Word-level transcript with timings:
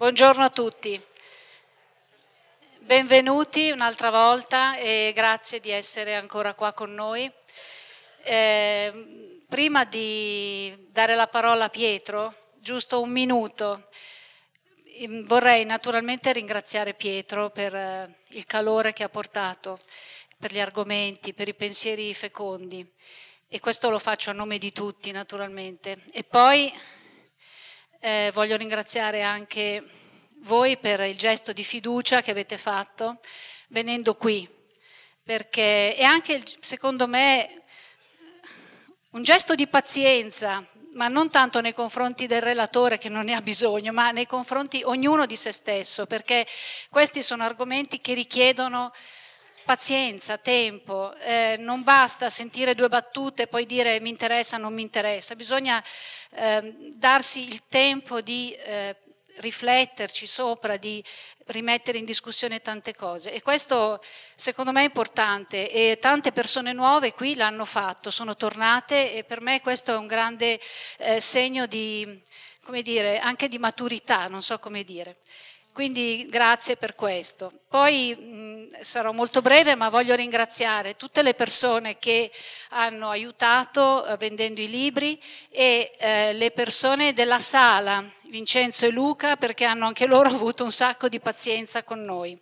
Buongiorno 0.00 0.44
a 0.44 0.48
tutti. 0.48 0.98
Benvenuti 2.78 3.70
un'altra 3.70 4.08
volta 4.08 4.74
e 4.78 5.12
grazie 5.14 5.60
di 5.60 5.68
essere 5.68 6.14
ancora 6.14 6.54
qua 6.54 6.72
con 6.72 6.94
noi. 6.94 7.30
Eh, 8.22 9.42
prima 9.46 9.84
di 9.84 10.74
dare 10.88 11.14
la 11.14 11.26
parola 11.26 11.66
a 11.66 11.68
Pietro, 11.68 12.34
giusto 12.54 13.02
un 13.02 13.10
minuto, 13.10 13.90
ehm, 15.00 15.26
vorrei 15.26 15.66
naturalmente 15.66 16.32
ringraziare 16.32 16.94
Pietro 16.94 17.50
per 17.50 17.74
eh, 17.74 18.16
il 18.28 18.46
calore 18.46 18.94
che 18.94 19.02
ha 19.02 19.10
portato, 19.10 19.78
per 20.38 20.50
gli 20.50 20.60
argomenti, 20.60 21.34
per 21.34 21.48
i 21.48 21.54
pensieri 21.54 22.14
fecondi 22.14 22.90
e 23.48 23.60
questo 23.60 23.90
lo 23.90 23.98
faccio 23.98 24.30
a 24.30 24.32
nome 24.32 24.56
di 24.56 24.72
tutti 24.72 25.10
naturalmente. 25.10 25.98
E 26.12 26.24
poi 26.24 26.72
eh, 28.00 28.30
voglio 28.32 28.56
ringraziare 28.56 29.22
anche 29.22 29.84
voi 30.38 30.78
per 30.78 31.00
il 31.00 31.18
gesto 31.18 31.52
di 31.52 31.62
fiducia 31.62 32.22
che 32.22 32.30
avete 32.30 32.56
fatto 32.56 33.20
venendo 33.68 34.14
qui, 34.14 34.48
perché 35.22 35.94
è 35.94 36.02
anche, 36.02 36.42
secondo 36.60 37.06
me, 37.06 37.64
un 39.10 39.22
gesto 39.22 39.54
di 39.54 39.66
pazienza, 39.66 40.66
ma 40.94 41.08
non 41.08 41.30
tanto 41.30 41.60
nei 41.60 41.74
confronti 41.74 42.26
del 42.26 42.40
relatore 42.40 42.96
che 42.96 43.10
non 43.10 43.26
ne 43.26 43.34
ha 43.34 43.42
bisogno, 43.42 43.92
ma 43.92 44.10
nei 44.12 44.26
confronti 44.26 44.82
ognuno 44.82 45.26
di 45.26 45.36
se 45.36 45.52
stesso, 45.52 46.06
perché 46.06 46.46
questi 46.88 47.22
sono 47.22 47.44
argomenti 47.44 48.00
che 48.00 48.14
richiedono 48.14 48.92
pazienza, 49.64 50.38
tempo, 50.38 51.14
eh, 51.16 51.56
non 51.58 51.82
basta 51.82 52.28
sentire 52.28 52.74
due 52.74 52.88
battute 52.88 53.42
e 53.42 53.46
poi 53.46 53.66
dire 53.66 54.00
mi 54.00 54.08
interessa, 54.08 54.56
non 54.56 54.72
mi 54.72 54.82
interessa, 54.82 55.34
bisogna 55.34 55.82
eh, 56.32 56.74
darsi 56.94 57.46
il 57.46 57.62
tempo 57.68 58.20
di 58.20 58.52
eh, 58.52 58.96
rifletterci 59.36 60.26
sopra, 60.26 60.76
di 60.76 61.02
rimettere 61.46 61.98
in 61.98 62.04
discussione 62.04 62.60
tante 62.60 62.94
cose 62.94 63.32
e 63.32 63.42
questo 63.42 64.00
secondo 64.34 64.72
me 64.72 64.82
è 64.82 64.84
importante 64.84 65.70
e 65.70 65.98
tante 66.00 66.32
persone 66.32 66.72
nuove 66.72 67.12
qui 67.12 67.34
l'hanno 67.34 67.64
fatto, 67.64 68.10
sono 68.10 68.36
tornate 68.36 69.14
e 69.14 69.24
per 69.24 69.40
me 69.40 69.60
questo 69.60 69.92
è 69.92 69.96
un 69.96 70.06
grande 70.06 70.60
eh, 70.98 71.20
segno 71.20 71.66
di, 71.66 72.20
come 72.64 72.82
dire, 72.82 73.18
anche 73.18 73.48
di 73.48 73.58
maturità, 73.58 74.26
non 74.28 74.42
so 74.42 74.58
come 74.58 74.84
dire. 74.84 75.16
Quindi 75.72 76.26
grazie 76.28 76.76
per 76.76 76.94
questo. 76.94 77.52
Poi 77.68 78.49
sarò 78.80 79.12
molto 79.12 79.42
breve, 79.42 79.74
ma 79.74 79.88
voglio 79.88 80.14
ringraziare 80.14 80.96
tutte 80.96 81.22
le 81.22 81.34
persone 81.34 81.98
che 81.98 82.30
hanno 82.70 83.10
aiutato 83.10 84.06
eh, 84.06 84.16
vendendo 84.16 84.60
i 84.60 84.68
libri 84.68 85.20
e 85.50 85.92
eh, 85.98 86.32
le 86.32 86.50
persone 86.52 87.12
della 87.12 87.38
sala, 87.38 88.04
Vincenzo 88.28 88.86
e 88.86 88.90
Luca, 88.90 89.36
perché 89.36 89.64
hanno 89.64 89.86
anche 89.86 90.06
loro 90.06 90.28
avuto 90.30 90.64
un 90.64 90.72
sacco 90.72 91.08
di 91.08 91.20
pazienza 91.20 91.82
con 91.82 92.04
noi. 92.04 92.38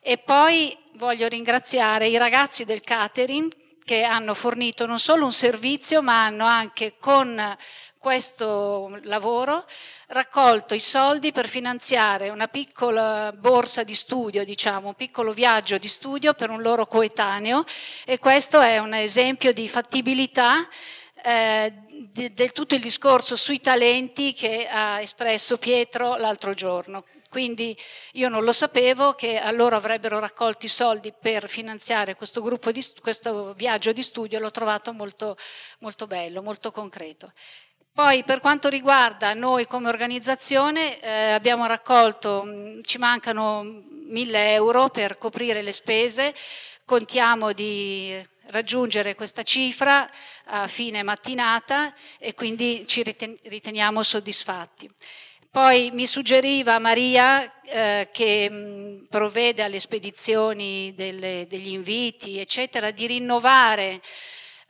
E 0.00 0.18
poi 0.18 0.76
voglio 0.94 1.28
ringraziare 1.28 2.08
i 2.08 2.18
ragazzi 2.18 2.64
del 2.64 2.82
catering 2.82 3.52
che 3.84 4.02
hanno 4.02 4.34
fornito 4.34 4.86
non 4.86 4.98
solo 4.98 5.24
un 5.24 5.32
servizio, 5.32 6.02
ma 6.02 6.24
hanno 6.24 6.46
anche 6.46 6.94
con 6.98 7.56
questo 8.04 8.98
lavoro 9.04 9.64
raccolto 10.08 10.74
i 10.74 10.78
soldi 10.78 11.32
per 11.32 11.48
finanziare 11.48 12.28
una 12.28 12.48
piccola 12.48 13.32
borsa 13.32 13.82
di 13.82 13.94
studio, 13.94 14.44
diciamo, 14.44 14.88
un 14.88 14.94
piccolo 14.94 15.32
viaggio 15.32 15.78
di 15.78 15.88
studio 15.88 16.34
per 16.34 16.50
un 16.50 16.60
loro 16.60 16.86
coetaneo 16.86 17.64
e 18.04 18.18
questo 18.18 18.60
è 18.60 18.76
un 18.76 18.92
esempio 18.92 19.54
di 19.54 19.66
fattibilità 19.70 20.68
eh, 21.22 21.72
del 22.12 22.52
tutto 22.52 22.74
il 22.74 22.82
discorso 22.82 23.36
sui 23.36 23.58
talenti 23.58 24.34
che 24.34 24.68
ha 24.68 25.00
espresso 25.00 25.56
Pietro 25.56 26.16
l'altro 26.16 26.52
giorno. 26.52 27.06
Quindi 27.30 27.74
io 28.12 28.28
non 28.28 28.44
lo 28.44 28.52
sapevo 28.52 29.14
che 29.14 29.40
loro 29.52 29.76
avrebbero 29.76 30.18
raccolto 30.18 30.66
i 30.66 30.68
soldi 30.68 31.12
per 31.18 31.48
finanziare 31.48 32.16
questo, 32.16 32.42
di, 32.70 32.84
questo 33.00 33.54
viaggio 33.54 33.92
di 33.92 34.02
studio, 34.02 34.38
l'ho 34.38 34.50
trovato 34.50 34.92
molto, 34.92 35.36
molto 35.78 36.06
bello, 36.06 36.42
molto 36.42 36.70
concreto. 36.70 37.32
Poi 37.94 38.24
per 38.24 38.40
quanto 38.40 38.68
riguarda 38.68 39.34
noi 39.34 39.66
come 39.66 39.86
organizzazione 39.88 40.98
eh, 40.98 41.30
abbiamo 41.30 41.64
raccolto, 41.66 42.42
mm, 42.44 42.80
ci 42.82 42.98
mancano 42.98 43.62
mille 44.08 44.52
euro 44.54 44.88
per 44.88 45.16
coprire 45.16 45.62
le 45.62 45.70
spese, 45.70 46.34
contiamo 46.84 47.52
di 47.52 48.12
raggiungere 48.46 49.14
questa 49.14 49.44
cifra 49.44 50.10
a 50.46 50.66
fine 50.66 51.04
mattinata 51.04 51.94
e 52.18 52.34
quindi 52.34 52.82
ci 52.84 53.04
riteniamo 53.44 54.02
soddisfatti. 54.02 54.90
Poi 55.48 55.92
mi 55.92 56.08
suggeriva 56.08 56.80
Maria, 56.80 57.60
eh, 57.62 58.08
che 58.10 58.50
mh, 58.50 58.56
mm, 58.56 59.04
provvede 59.08 59.62
alle 59.62 59.78
spedizioni 59.78 60.92
delle, 60.96 61.46
degli 61.48 61.68
inviti, 61.68 62.40
eccetera, 62.40 62.90
di 62.90 63.06
rinnovare 63.06 64.00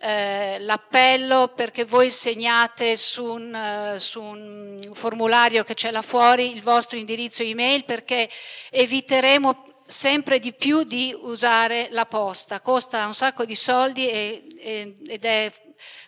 eh, 0.06 0.58
l'appello 0.58 1.48
perché 1.48 1.86
voi 1.86 2.10
segnate 2.10 2.94
su 2.94 3.24
un, 3.24 3.94
uh, 3.94 3.98
su 3.98 4.20
un, 4.20 4.78
formulario 4.92 5.64
che 5.64 5.72
c'è 5.72 5.90
là 5.90 6.02
fuori 6.02 6.54
il 6.54 6.62
vostro 6.62 6.98
indirizzo 6.98 7.42
email 7.42 7.86
perché 7.86 8.28
eviteremo 8.68 9.80
sempre 9.82 10.38
di 10.40 10.52
più 10.52 10.82
di 10.82 11.16
usare 11.18 11.88
la 11.90 12.04
posta. 12.04 12.60
Costa 12.60 13.06
un 13.06 13.14
sacco 13.14 13.46
di 13.46 13.54
soldi 13.54 14.10
e, 14.10 14.46
e, 14.58 14.96
ed 15.06 15.24
è 15.24 15.50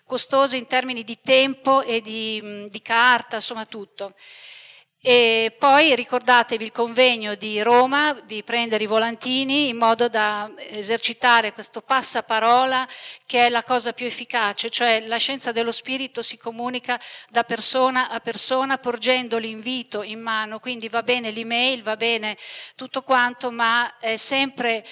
costoso 0.04 0.56
in 0.56 0.66
termini 0.66 1.02
di 1.02 1.18
tempo 1.22 1.80
e 1.80 2.02
di, 2.02 2.66
di 2.68 2.82
carta, 2.82 3.36
insomma 3.36 3.64
tutto. 3.64 4.12
E 5.08 5.54
poi 5.56 5.94
ricordatevi 5.94 6.64
il 6.64 6.72
convegno 6.72 7.36
di 7.36 7.62
Roma 7.62 8.12
di 8.24 8.42
prendere 8.42 8.82
i 8.82 8.88
volantini 8.88 9.68
in 9.68 9.76
modo 9.76 10.08
da 10.08 10.50
esercitare 10.56 11.52
questo 11.52 11.80
passaparola 11.80 12.88
che 13.24 13.46
è 13.46 13.48
la 13.48 13.62
cosa 13.62 13.92
più 13.92 14.04
efficace, 14.04 14.68
cioè 14.68 15.06
la 15.06 15.18
scienza 15.18 15.52
dello 15.52 15.70
spirito 15.70 16.22
si 16.22 16.36
comunica 16.36 16.98
da 17.28 17.44
persona 17.44 18.08
a 18.08 18.18
persona 18.18 18.78
porgendo 18.78 19.38
l'invito 19.38 20.02
in 20.02 20.18
mano, 20.18 20.58
quindi 20.58 20.88
va 20.88 21.04
bene 21.04 21.30
l'email, 21.30 21.84
va 21.84 21.94
bene 21.94 22.36
tutto 22.74 23.02
quanto, 23.02 23.52
ma 23.52 23.98
è 23.98 24.16
sempre 24.16 24.84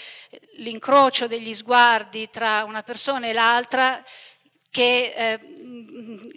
l'incrocio 0.59 1.27
degli 1.27 1.53
sguardi 1.53 2.31
tra 2.31 2.63
una 2.63 2.85
persona 2.85 3.27
e 3.27 3.33
l'altra 3.33 4.01
che 4.71 5.13
eh, 5.17 5.41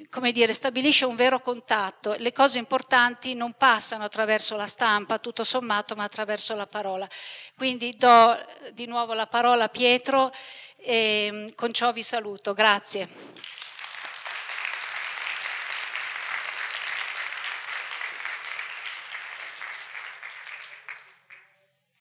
come 0.09 0.31
dire, 0.31 0.53
stabilisce 0.53 1.05
un 1.05 1.15
vero 1.15 1.39
contatto. 1.39 2.15
Le 2.17 2.31
cose 2.33 2.59
importanti 2.59 3.33
non 3.33 3.53
passano 3.53 4.03
attraverso 4.03 4.55
la 4.55 4.67
stampa, 4.67 5.19
tutto 5.19 5.43
sommato, 5.43 5.95
ma 5.95 6.03
attraverso 6.03 6.55
la 6.55 6.67
parola. 6.67 7.07
Quindi 7.55 7.93
do 7.97 8.37
di 8.73 8.85
nuovo 8.85 9.13
la 9.13 9.27
parola 9.27 9.65
a 9.65 9.69
Pietro 9.69 10.31
e 10.77 11.51
con 11.55 11.73
ciò 11.73 11.91
vi 11.91 12.03
saluto. 12.03 12.53
Grazie. 12.53 13.56